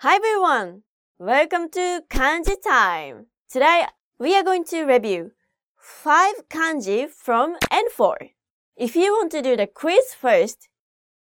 [0.00, 0.82] Hi everyone!
[1.18, 3.28] Welcome to Kanji Time!
[3.50, 3.86] Today
[4.18, 5.30] we are going to review
[5.78, 8.32] 5 kanji from N4.
[8.76, 10.68] If you want to do the quiz first,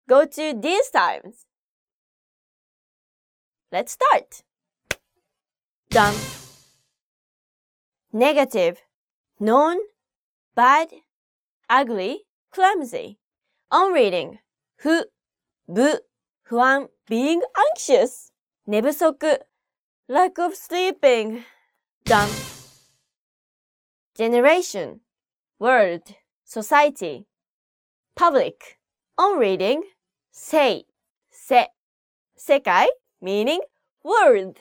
[0.08, 1.44] go to these times.
[3.70, 4.44] Let's start!
[5.90, 6.16] Done!
[8.14, 8.78] Negative,
[9.38, 9.76] known,
[10.54, 10.88] bad,
[11.68, 13.18] ugly, clumsy.
[13.70, 14.38] On reading,
[14.78, 15.04] hu,
[15.68, 15.98] bu,
[16.48, 18.30] huan, being anxious
[18.71, 19.17] 寝不足
[20.07, 21.43] lack of sleeping
[22.05, 22.29] done
[24.13, 24.99] generation
[25.57, 26.03] world
[26.45, 27.25] society
[28.13, 28.77] public
[29.17, 29.81] on reading
[30.31, 30.85] say
[31.31, 31.71] せ
[32.37, 32.87] 世界
[33.19, 33.59] meaning
[34.03, 34.57] world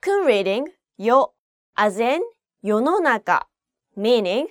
[0.00, 0.64] kun reading
[0.96, 1.32] よ
[1.76, 2.20] as in
[2.60, 3.48] 世の中
[3.96, 4.48] meaning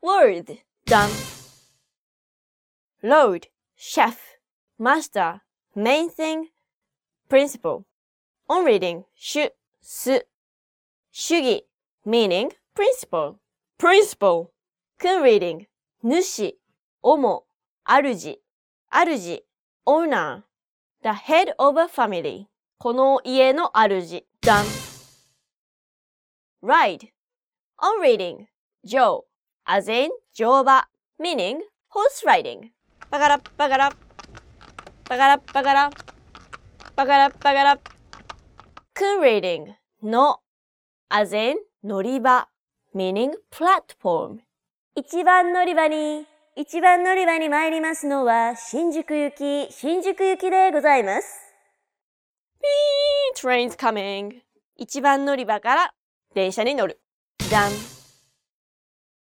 [0.00, 1.10] world done
[3.02, 4.16] load chef
[4.78, 5.42] master
[5.76, 6.48] main thing
[7.28, 7.84] principle
[8.47, 10.27] on reading 主、す、
[11.11, 11.65] 主義
[12.05, 13.35] meaning principle,
[13.77, 14.49] principle.
[14.99, 15.67] kun reading
[16.03, 16.57] 主、
[17.01, 17.45] 主、
[17.85, 18.41] 主、
[18.91, 19.43] 主、
[19.85, 20.43] owner,
[21.01, 22.47] the head of a family.
[22.77, 24.65] この家の主 done.
[26.61, 27.09] ride
[27.77, 28.47] on reading
[28.83, 29.23] 乗
[29.65, 30.83] as in 乗馬
[31.19, 32.71] meaning horse riding.
[33.09, 33.95] パガラッパガラッ
[35.05, 36.13] パガラッパガラッ
[36.95, 37.92] パガラッパガラ kun
[39.01, 40.39] reading の
[41.09, 42.47] as in 乗り場
[42.95, 44.39] meaning platform
[44.95, 49.33] 一番乗り場に、一番乗り場に参りますのは、新宿行
[49.67, 51.55] き、新宿行きでございます。
[52.61, 54.41] ピー trains coming
[54.77, 55.93] 一番乗り場から
[56.35, 57.01] 電車に乗る
[57.49, 57.71] done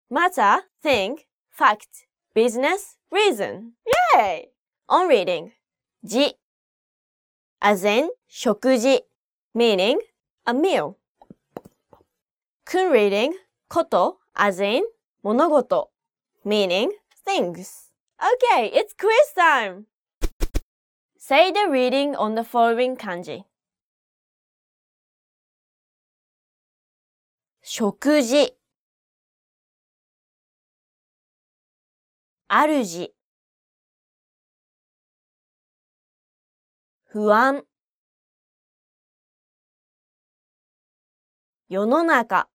[0.09, 3.73] matter, think, fact, business, reason
[4.17, 4.51] yay
[4.89, 5.51] on reading
[6.05, 6.37] じ
[7.61, 9.08] as in 食事
[9.59, 9.99] meaning
[10.47, 10.97] a meal
[12.65, 13.33] kun reading
[13.69, 14.85] こと as in
[15.25, 15.91] 物事
[16.45, 16.93] meaning
[17.27, 19.87] things okay it's quiz time
[21.19, 23.47] say the reading on the following kanji
[27.61, 28.55] 食事
[32.47, 33.13] 主
[37.11, 37.65] 不安
[41.71, 42.49] 世の中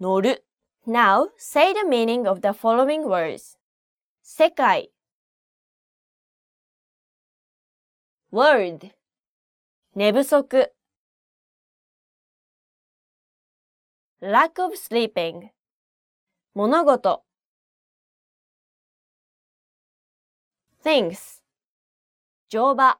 [0.00, 0.46] 乗る
[0.86, 3.58] Now say the meaning of the following words
[4.22, 4.90] 世界
[8.32, 8.90] world
[9.94, 10.72] 寝不足
[14.22, 15.50] lack of sleeping
[16.54, 17.22] 物事
[20.82, 21.42] things
[22.48, 22.98] 乗馬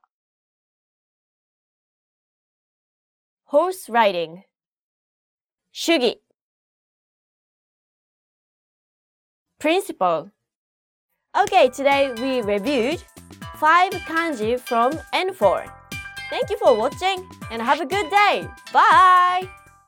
[3.51, 4.43] horse riding
[5.71, 6.21] 主義
[9.59, 10.31] principle
[11.35, 13.03] Okay, today we reviewed
[13.59, 15.71] 5 kanji from N4.
[16.29, 18.47] Thank you for watching and have a good day.
[18.73, 19.58] Bye!